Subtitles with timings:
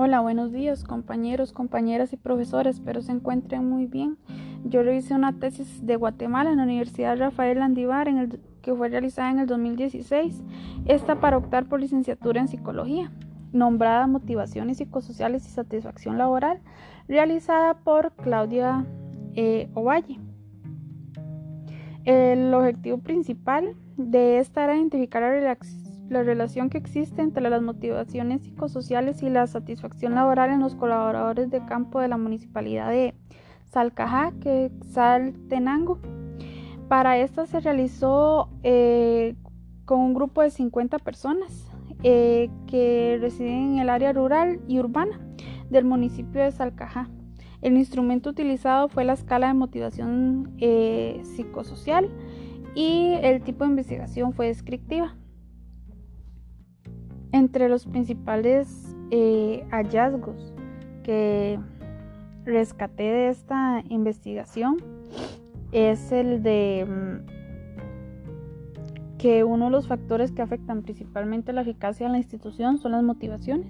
[0.00, 4.16] Hola, buenos días compañeros, compañeras y profesores, espero se encuentren muy bien.
[4.62, 9.40] Yo hice una tesis de Guatemala en la Universidad Rafael el, que fue realizada en
[9.40, 10.44] el 2016,
[10.86, 13.10] esta para optar por licenciatura en psicología,
[13.52, 16.60] nombrada Motivaciones psicosociales y satisfacción laboral,
[17.08, 18.86] realizada por Claudia
[19.34, 20.20] eh, Ovalle.
[22.04, 25.30] El objetivo principal de esta era identificar la
[26.08, 31.50] la relación que existe entre las motivaciones psicosociales y la satisfacción laboral en los colaboradores
[31.50, 33.14] de campo de la municipalidad de
[33.66, 35.98] Salcajá, que Saltenango.
[36.88, 39.36] Para esta se realizó eh,
[39.84, 41.70] con un grupo de 50 personas
[42.02, 45.20] eh, que residen en el área rural y urbana
[45.68, 47.10] del municipio de Salcajá.
[47.60, 52.08] El instrumento utilizado fue la escala de motivación eh, psicosocial
[52.74, 55.16] y el tipo de investigación fue descriptiva.
[57.32, 60.52] Entre los principales eh, hallazgos
[61.02, 61.58] que
[62.44, 64.78] rescaté de esta investigación
[65.72, 67.38] es el de mm,
[69.18, 73.02] que uno de los factores que afectan principalmente la eficacia de la institución son las
[73.02, 73.66] motivaciones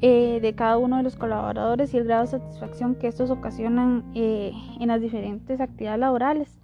[0.00, 4.04] eh, de cada uno de los colaboradores y el grado de satisfacción que estos ocasionan
[4.14, 6.60] eh, en las diferentes actividades laborales.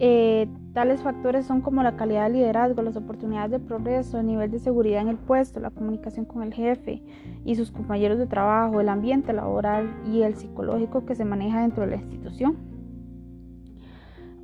[0.00, 4.50] Eh, tales factores son como la calidad de liderazgo, las oportunidades de progreso, el nivel
[4.50, 7.02] de seguridad en el puesto, la comunicación con el jefe
[7.44, 11.84] y sus compañeros de trabajo, el ambiente laboral y el psicológico que se maneja dentro
[11.84, 12.56] de la institución.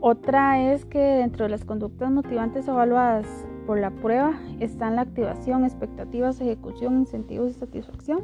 [0.03, 3.27] Otra es que dentro de las conductas motivantes evaluadas
[3.67, 8.23] por la prueba están la activación, expectativas, ejecución, incentivos y satisfacción.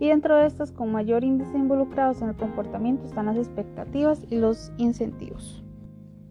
[0.00, 4.36] Y dentro de estas con mayor índice involucrados en el comportamiento están las expectativas y
[4.36, 5.61] los incentivos.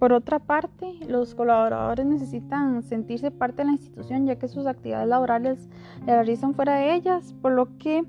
[0.01, 5.07] Por otra parte, los colaboradores necesitan sentirse parte de la institución ya que sus actividades
[5.07, 5.69] laborales
[6.07, 8.03] le realizan fuera de ellas, por lo que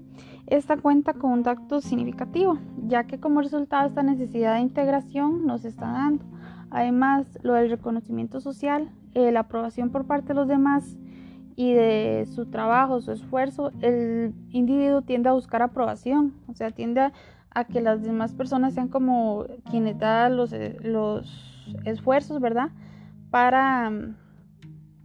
[0.46, 5.66] esta cuenta con un dato significativo, ya que como resultado esta necesidad de integración nos
[5.66, 6.24] está dando.
[6.70, 10.96] Además, lo del reconocimiento social, eh, la aprobación por parte de los demás
[11.56, 17.02] y de su trabajo, su esfuerzo, el individuo tiende a buscar aprobación, o sea, tiende
[17.02, 17.12] a,
[17.64, 22.70] que las demás personas sean como quienes dan los, los esfuerzos, ¿verdad?
[23.30, 23.90] Para,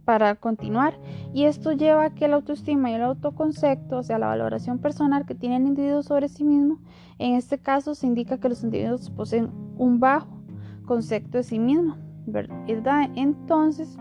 [0.04, 0.98] para continuar.
[1.34, 5.26] Y esto lleva a que la autoestima y el autoconcepto, o sea, la valoración personal
[5.26, 6.80] que tiene el individuo sobre sí mismo,
[7.18, 10.42] en este caso se indica que los individuos poseen un bajo
[10.86, 13.10] concepto de sí mismo, ¿verdad?
[13.14, 13.96] Entonces,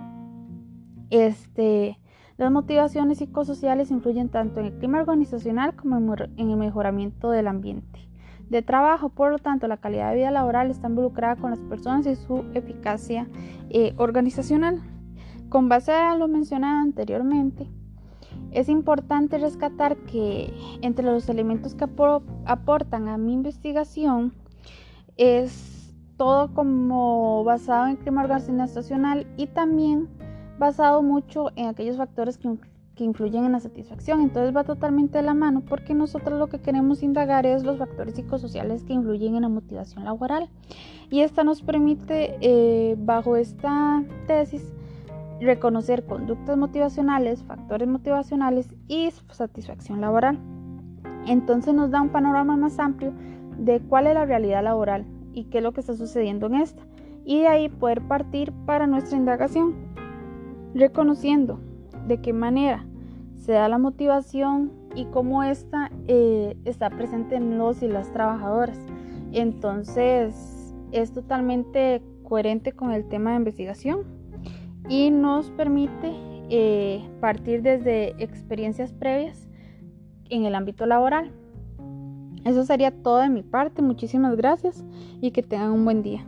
[1.10, 2.00] este,
[2.38, 8.08] las motivaciones psicosociales influyen tanto en el clima organizacional como en el mejoramiento del ambiente
[8.50, 9.10] de trabajo.
[9.10, 12.46] Por lo tanto, la calidad de vida laboral está involucrada con las personas y su
[12.54, 13.28] eficacia
[13.70, 14.82] eh, organizacional.
[15.50, 17.70] Con base a lo mencionado anteriormente,
[18.52, 21.86] es importante rescatar que entre los elementos que
[22.46, 24.34] aportan a mi investigación
[25.16, 30.10] es todo como basado en clima organizacional y también
[30.58, 32.48] basado mucho en aquellos factores que
[32.98, 34.20] que influyen en la satisfacción.
[34.20, 38.16] Entonces va totalmente de la mano porque nosotros lo que queremos indagar es los factores
[38.16, 40.50] psicosociales que influyen en la motivación laboral.
[41.10, 44.74] Y esta nos permite, eh, bajo esta tesis,
[45.40, 50.40] reconocer conductas motivacionales, factores motivacionales y satisfacción laboral.
[51.28, 53.14] Entonces nos da un panorama más amplio
[53.58, 56.82] de cuál es la realidad laboral y qué es lo que está sucediendo en esta.
[57.26, 59.76] Y de ahí poder partir para nuestra indagación,
[60.74, 61.60] reconociendo
[62.08, 62.87] de qué manera
[63.38, 68.80] se da la motivación y cómo esta eh, está presente en los y las trabajadoras.
[69.32, 74.04] Entonces es totalmente coherente con el tema de investigación
[74.90, 76.14] y nos permite
[76.50, 79.48] eh, partir desde experiencias previas
[80.30, 81.32] en el ámbito laboral.
[82.46, 83.82] Eso sería todo de mi parte.
[83.82, 84.86] Muchísimas gracias
[85.22, 86.26] y que tengan un buen día.